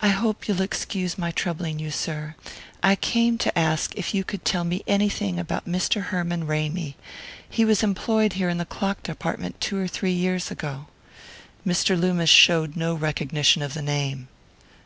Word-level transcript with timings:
"I 0.00 0.08
hope 0.08 0.48
you'll 0.48 0.62
excuse 0.62 1.18
my 1.18 1.30
troubling 1.30 1.78
you, 1.78 1.90
sir. 1.90 2.36
I 2.82 2.96
came 2.96 3.36
to 3.36 3.58
ask 3.58 3.94
if 3.94 4.14
you 4.14 4.24
could 4.24 4.46
tell 4.46 4.64
me 4.64 4.82
anything 4.86 5.38
about 5.38 5.66
Mr. 5.68 6.04
Herman 6.04 6.46
Ramy. 6.46 6.96
He 7.46 7.66
was 7.66 7.82
employed 7.82 8.32
here 8.32 8.48
in 8.48 8.56
the 8.56 8.64
clock 8.64 9.02
department 9.02 9.60
two 9.60 9.78
or 9.78 9.86
three 9.88 10.12
years 10.14 10.50
ago." 10.50 10.86
Mr. 11.66 12.00
Loomis 12.00 12.30
showed 12.30 12.76
no 12.76 12.94
recognition 12.94 13.60
of 13.60 13.74
the 13.74 13.82
name. 13.82 14.28